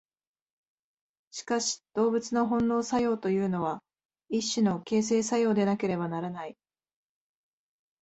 [1.29, 3.83] しかし動物の本能作用というのは
[4.29, 6.57] 一種の形成作用でなければならない。